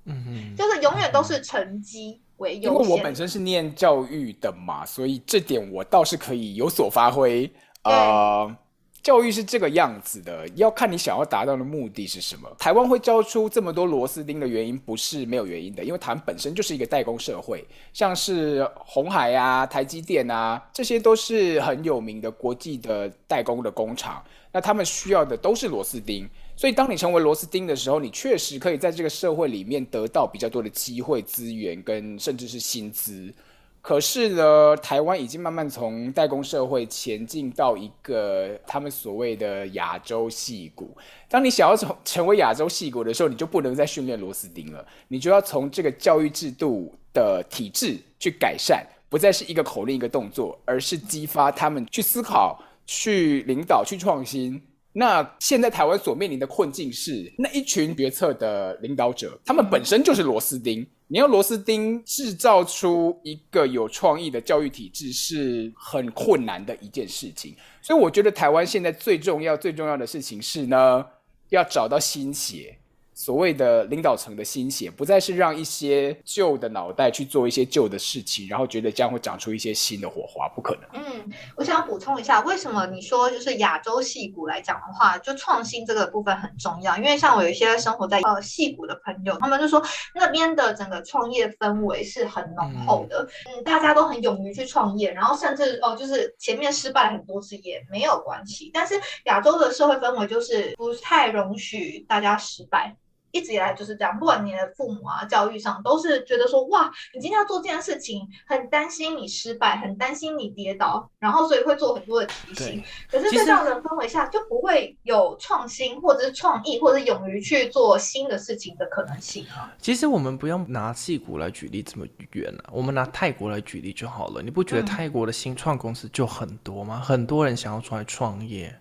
[0.06, 2.82] 嗯哼，就是永远都是成绩为因优先。
[2.82, 7.50] 为我本身是念教育的嘛，所以这点我倒是可以有所发挥。
[7.84, 8.54] 呃，
[9.02, 12.50] 教育是这个样子的，要看你想要达到的目的是什么。
[12.60, 26.28] 台湾会教出这么多螺丝钉的原因，不是没有原因的，因为台湾本身就是一个代工社会，像是红海啊、台积电啊，这些都是很有名的国际的代工的工厂，那他们需要的都是螺丝钉。
[26.58, 33.34] 所以，当你成为螺丝钉的时候，你确实可以在这个社会里面得到比较多的机会、资源跟甚至是薪资。
[33.82, 40.96] 可是呢，台湾已经慢慢从代工社会前进到一个他们所谓的亚洲戏骨。
[41.30, 54.62] 当你想要成成为亚洲戏骨的时候，你就不能再训练螺丝钉了，你就要从这个教育制度的体制去改善，不再是一个口令一个动作，而是激发他们去思考、去领导、去创新。
[54.92, 60.86] 那现在台湾所面临的困境是，那一群决策的领导者，他们本身就是螺丝钉。
[61.12, 67.56] 你要螺丝钉制造出一个有创意的教育体制，是很困难的一件事情。
[67.82, 71.06] 所以我觉得台湾现在最重要、最重要的事情是呢，
[71.50, 72.79] 要找到新血。
[73.20, 80.84] 所谓的领导层的心血，不再是让一些旧的脑袋去做一些旧的事情，然后觉得这样会长出一些新的火花，不可能。
[80.94, 86.96] 嗯，我想补充一下，为什么你说就是亚洲戏骨来讲的话，就创新这个部分很重要？
[86.96, 89.84] 因为像我有一些生活在呃戏骨的朋友，他们就说
[90.16, 98.72] 那边的整个创业氛围是很浓厚的，嗯，大家都很勇于去创业，然后甚至哦，就是前面失败很多次也没有关系。
[98.74, 102.96] 但是亚洲的社会氛围就是不太容许大家失败。
[103.32, 112.84] 一直以来就是这样，不管你的父母啊、教育上，都是觉得说，哇，你今天要做这件事情，很担心你失败，很担心你跌倒，然后所以会做很多的提醒。
[113.10, 119.74] 可是，在这样的氛围下，就不会有创新，或者是创意，或者是勇于去做新的事情的可能性啊。
[119.80, 124.42] 其实我们不用拿戏骨来举例这么远啊，我们拿泰国来举例就好了。
[124.42, 127.00] 你不觉得嗯泰国的新创公司就很多吗？
[127.00, 128.80] 很多人想要出来创业。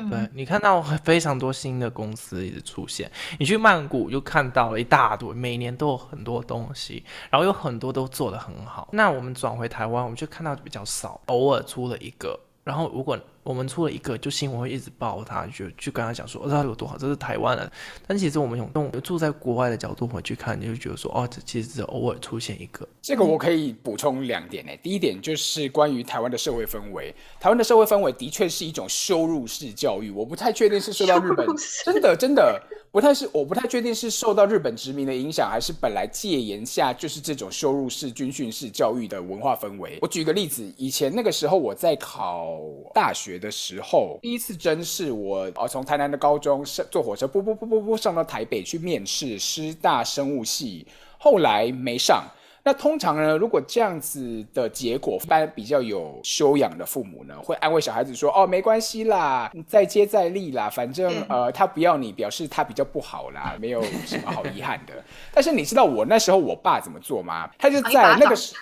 [0.00, 8.88] 嗯，对你看到非常多新的公司一直出现，你去曼谷就看到了一大堆，每年都有很多东西，然后有很多都做得很好。
[8.92, 12.38] 那我们转回台湾，我们就看到比较少，偶尔出了一个。
[12.62, 17.72] 然后如果我们出了一个，就新闻会一直报他，就就跟他讲说，哦，他有多好，这是台湾的。
[18.06, 22.86] 但其实我们用用住在国外的角度回去看，你就觉得说，哦，这其实只偶尔出现一个。
[23.00, 24.72] 这个我可以补充两点呢。
[24.82, 31.46] 第一点就是关于台湾的社会氛围，台湾的社会氛围的确是一种羞辱式教育，我不太确定是受到日本
[31.84, 32.62] 真的真的
[32.92, 39.98] 不太是，我不太确定是受到日本殖民的影响，还是本来戒严下就是这种羞辱式军训式教育的文化氛围。
[40.02, 42.58] 我举个例子，以前那个时候我在考
[42.92, 43.29] 大学。
[43.38, 50.86] 的时候，第一次真是我呃，从台南的高中上坐火车，不不不不不上到台北去面试师大生物系，
[51.18, 52.24] 后来没上。
[52.62, 64.92] 那通常呢，如果这样子的结果，一般比较有修养的父母呢，会安慰小孩子说：“哦，没关系啦，再接再厉啦，反正呃，他不要你，表示他比较不好啦，没有什么好遗憾的。”
[65.32, 67.48] 但是你知道我那时候我爸怎么做吗？
[67.58, 68.54] 他就在那个时，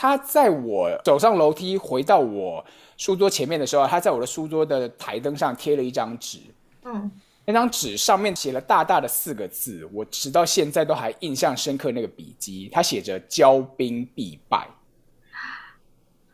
[0.00, 2.64] 他在我走上楼梯回到我。
[2.96, 6.38] 书桌前面的时候，他在我的书桌的台灯上贴了一张纸，
[6.84, 7.10] 嗯，
[7.44, 11.90] 那张纸上面写了大大的四个字，我直到现在都还印象深刻。
[11.90, 14.68] 那个笔记，他写着“骄兵必败”，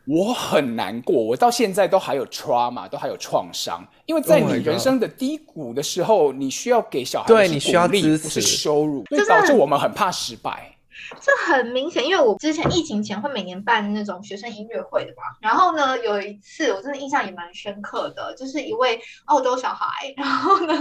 [0.05, 10.74] 我很难过，我到现在都还有 trauma，都还有创伤，因为在你人生的低谷的时候，你需要给小孩对你需要支持，羞辱，所以导致我们很怕失败。
[11.21, 15.23] 这很明显，因为我之前疫情前会每年办那种学生音乐会的嘛。
[15.39, 20.13] 然后呢，有一次我真的印象也蛮深刻的，就是一位澳洲小孩。
[20.17, 20.73] 然后呢，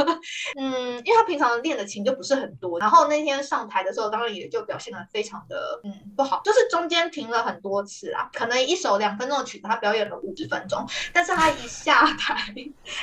[0.58, 12.54] 嗯，因为他平常练的琴就不是很多，然后那天上台的时候，当然也就表现的非常的嗯不好，就是中间停了很多次啊，可能一首两分钟的曲子，他表演了五十分钟，但是他一下台，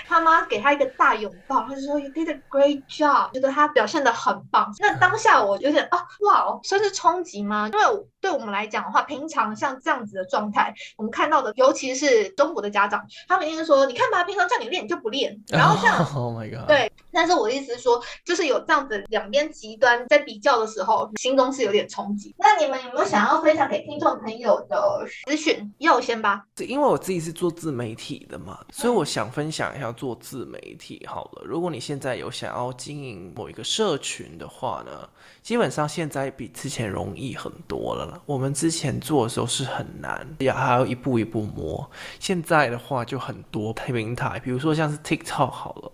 [0.07, 4.73] 他妈给他一个大拥抱，他就说 You did a great job，觉得他表现的很棒。
[4.79, 7.10] 那当下我有点啊哇哦，算是冲。
[7.11, 7.69] 冲击吗？
[7.73, 7.85] 因为
[8.21, 16.91] 对我们来讲的话，平常像这样子的状态，我们看到的，尤其是中国的家长，他们一定说：“你看吧，平常叫你练，你就不练。”然后像， Oh my god，对。
[17.13, 22.33] 但是我的意思是说，就是有这样子两边极端在比较的时候，心中是有点冲击。
[22.37, 25.73] 那你们有没有想要分享给听众朋友的资讯？
[25.79, 26.45] 要先吧。
[26.59, 31.05] 因为我自己是做自媒体的嘛，所以我想分享一下做自媒体。
[31.05, 35.09] 好了，如果你现在有想要经营某一个社群的话呢？
[35.41, 38.21] 基本上现在比之前容易很多了。
[38.25, 41.89] 我们之前做的时候是很难，也还要一步一步磨。
[42.19, 45.91] 现在的话就很多平台，比如说像是 TikTok 好了。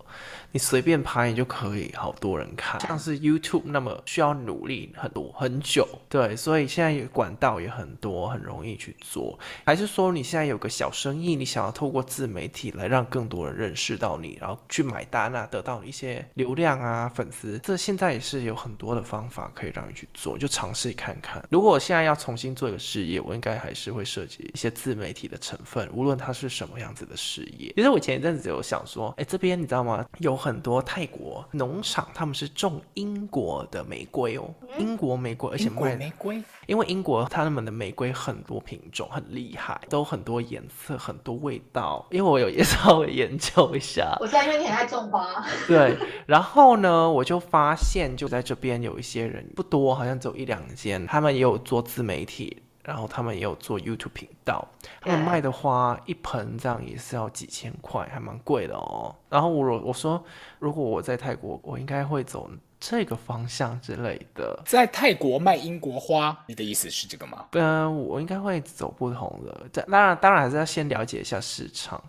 [0.58, 2.80] 你随便拍你就可以，好多人看。
[2.80, 9.38] 像是 YouTube 那么需要努力很多很久，对，所以现在管道也很多，很容易去做。
[9.64, 21.40] 还是说你现在有个小生意，你想要透过自媒体来让更多人认识到你，然后去买单啊，得到一些流量啊、粉丝，这现在也是有很多的方法可以让你去做，就尝试看看。
[21.52, 27.72] 如果我现在要重新做一个事业，我应该还是会涉及一些自媒体的成分，无论它是什么样子的事业。
[27.76, 30.04] 其实我前一阵子有想说，哎，这边你知道吗？
[30.18, 30.36] 有。
[30.38, 42.06] 很多泰国农场，他们是种英国的玫瑰哦，英国玫瑰，而且卖玫瑰，因为英国他们的玫瑰很多品种，很厉害，都很多颜色，很多味道。
[42.10, 45.96] 因为我有也稍微研究一下， 我现在因为你很爱种花， 对，
[46.26, 52.62] 然后呢，我就发现就在这边有一些人不多，好像只有一两间，他们也有做自媒体。
[52.88, 54.66] 然后他们也有做 YouTube 频道，
[55.02, 59.14] 他们卖的花一盆这样也是要几千块，还蛮贵的哦。
[59.28, 60.24] 然后我我说，
[60.58, 62.50] 如果我在泰国，我应该会走。
[62.80, 67.46] 这个方向之类的，在泰国卖英国花，你的意思是这个吗？
[67.50, 69.82] 嗯，我应该会走不同的。
[69.84, 72.00] 当然，当然还是要先了解一下市场。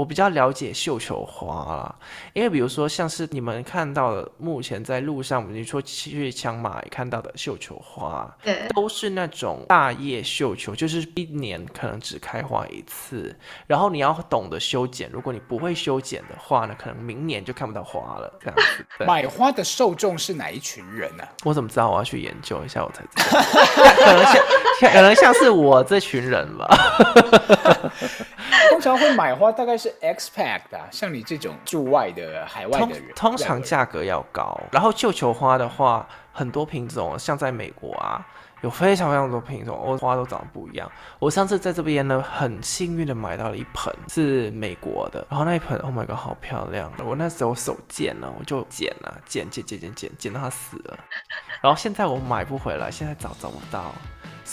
[0.00, 1.94] 我比较了解绣球花啦，
[2.32, 13.38] 因为比如说像是你们看到的，目前在路上，你说去枪马看到的绣球花，对，都是那种大叶绣球，就是一年可能只开花一次。
[13.66, 18.32] 然后你要懂得修剪，如果你不会修剪的话呢，可能明年就看不到花了。
[18.40, 20.16] 这样子，买花的受众。
[20.16, 21.24] 是哪一群人呢？
[21.44, 21.90] 我怎么知道？
[21.90, 23.40] 我要去研究一下，我才知道。
[24.04, 26.66] 可能像，可能像是我这群人吧。
[28.70, 34.60] 通常会买花大概是 expat 的，像你这种驻外的海外的人，通常价格要高。
[34.72, 38.26] 然后绣球花的话，很多品种，像在美国啊。
[38.62, 40.92] 有非常非常多品种，我花都长得不一样。
[41.18, 46.92] 我上次在这边呢，很幸运的买到了一盆是美国的，然后那一盆，Oh my god，好漂亮！
[47.02, 50.98] 我那时候手贱呢，我就剪了，剪剪剪剪剪，剪到它死了。
[51.62, 53.94] 然后现在我买不回来，现在找找不到。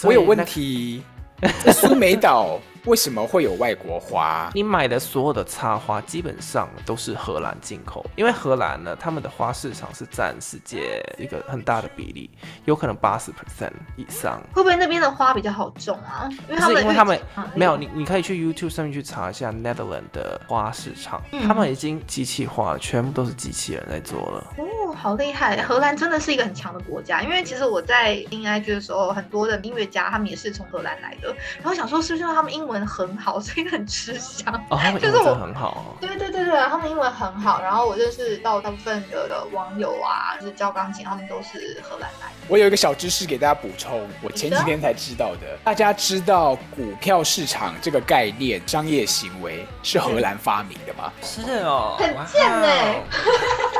[0.05, 1.16] 我有问题，在
[1.71, 4.49] 苏梅岛为什么会有外国花？
[4.55, 12.29] 你买的所有的插花基本上都是荷兰进口，因为荷兰呢，他们的花市场是占世界一个很大的比例，
[12.65, 14.41] 有可能八十 percent 以上。
[14.53, 16.27] 会不会那边的花比较好种啊？
[16.49, 24.47] 因为他们是因为他们啊没有你，你可以去 YouTube 上面去查一下 Netherlands 的花市场，嗯他们已经机器化了，全部都是机器人在做了。
[24.87, 25.61] 哦，好厉害！
[25.61, 31.27] 荷兰真的是一个很强的国家，因为其实我在听 IG 的时候，很多的音乐家他们也是从荷兰来的，
[31.57, 34.53] 然后想说是不是因为他们英文很好，所以很吃香？
[34.69, 35.97] 哦，他们 就是我英文很好哦。
[35.99, 42.47] 对对对对，他们英文很好，然后我认识到大部分的的网友啊，就是教钢琴，他们都是荷兰来的。
[42.47, 45.57] 我有一个小知识给大家补充，我前几天才知道的。
[45.65, 51.11] 大家知道股票市场这个概念、商业行为是荷兰发明的吗？
[51.21, 52.67] 是哦，很贱呢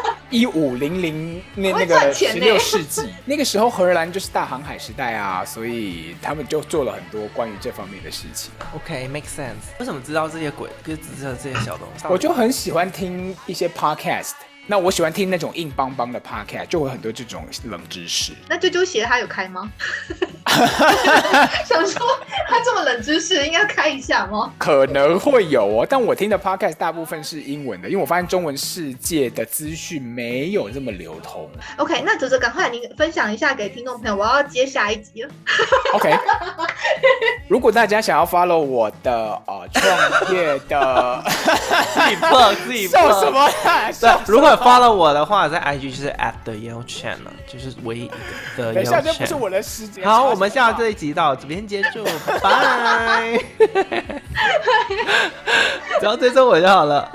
[0.06, 8.52] 哇 一五零零那那个十六世纪， 那个时候荷兰就是大航海时代啊，所以他们就做了很多关于这方面的事情。
[8.76, 9.72] OK，make、sense。
[9.80, 12.06] 为什么知道这些鬼，就只知道这些小东西？
[12.10, 14.34] 我就很喜欢听一些 podcast，
[14.70, 18.34] 那我喜欢听那种硬邦邦的 podcast，就会有很多这种冷知识。
[18.50, 19.72] 那啾啾鞋它有开吗？
[21.66, 22.02] 想说
[22.50, 24.52] 他这么冷知识，应该开一下吗？
[24.58, 31.50] 可能会有哦，但我听的 podcast 大部分是英文的，因为我发现中文世界的资讯没有这么流通。
[31.78, 35.30] OK，那哲哲赶快你分享一下给听众朋友，我要接下一集了。
[35.94, 36.14] OK，
[37.48, 41.24] 如果大家想要 follow 我的呃创业的，
[41.94, 42.98] 自己碰自己碰。
[42.98, 48.08] 笑什么如果 follow 我的话，在 IG 就是 at the Yale Channel，就是唯一一
[48.58, 49.38] 个的等一下，Yale 这不是 Channel。
[49.38, 50.04] 我的时间。
[50.06, 53.40] 好，我们下这一集到这边结束，拜拜。
[56.00, 57.10] 只要追踪我就好了。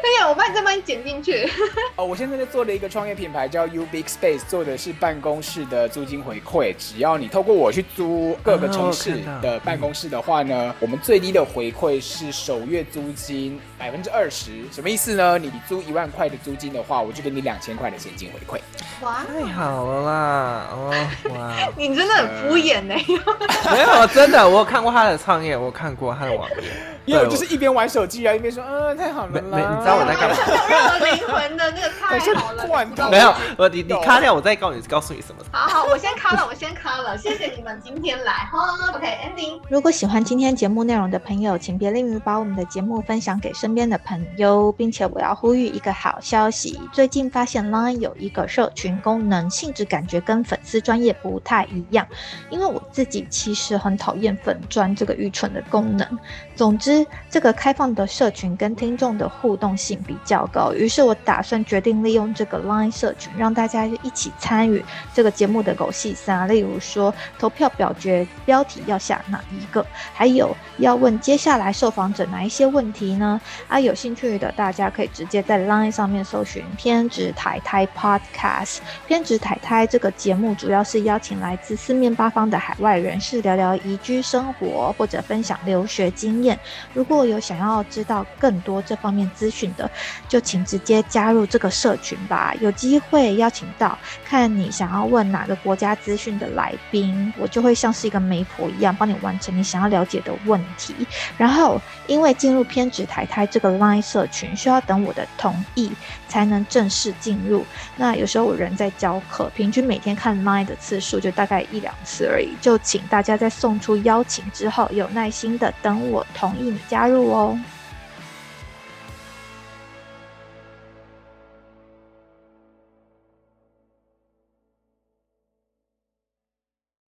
[0.00, 1.50] 对 呀，我帮你再帮你剪进去。
[1.96, 6.74] 哦，我现在在做了一个创业品牌，叫 U Big Space，做的是办公室的租金回馈。
[6.78, 14.64] 只要你透过我去租各个城市的办公室的话呢，我们最低的回馈是首月租金百分之二十。
[14.72, 15.36] 什么意思呢？
[15.36, 18.58] 你租一万块的租金的话，我就给你两千块的现金回馈。
[19.02, 20.66] 哇，太好了啦！
[20.72, 20.94] 哦，
[21.28, 22.94] 哇， 你真的很敷衍呢、
[23.70, 26.56] 没有，真的，我有看过他的创业，我有看过他的网页。
[27.04, 29.58] 因为我就是一边玩手机，啊一边说，嗯，太好了没啦。
[29.58, 32.66] 没你知道我在干嘛没有任何灵魂的那个太好了，
[33.10, 35.44] 没有，我你你卡掉，我再告诉你告诉你什么。
[35.52, 38.90] 好好，我先卡了，我先卡了，谢谢你们今天来哈。
[38.94, 39.60] OK，ending。
[39.68, 52.06] 如果喜欢今天节目内容的朋友，请别吝于把我们的节目分享给身边的朋友，并且我要呼吁一个好消息：最近发现 Line 有一个社群功能，性质感觉跟粉丝专业不太一样。
[52.50, 56.06] 因为我自己其实很讨厌粉专这个愚蠢的功能。
[56.54, 73.40] 总之，这个开放的社群跟听众的互动性比较高，于是我打算决定利用这个 Line 社群，让大家一起参与这个节目的狗戏三，例如说投票表决标题要下哪一个，还有要问接下来受访者哪一些问题呢？
[73.68, 78.78] 啊，有兴趣的大家可以直接在 Line 上面搜寻“偏执台台 Podcast”。
[79.06, 86.58] 偏执台台这个节目主要是邀请来自四面八方的海外人士聊聊移居生活，或者分享留学经验。
[86.92, 89.90] 如果有想要知道更多这方面资讯的，
[90.28, 92.54] 就请直接加入这个社群吧。
[92.60, 100.94] 有机会邀请到看你想要问哪个国家资讯的来宾，我就会像是一个媒婆一样，帮你完成你想要了解的问题。
[101.36, 105.90] 然后，因为进入偏执台这个 Line 社群，需要等我的同意
[106.28, 107.64] 才能正式进入。
[107.96, 112.54] 那有时候我人在教课，平均每天看 Line 的次数就大概一两次而已。
[112.60, 117.58] 就请大家在送出邀请之后，有耐心的等我同意你加入哦。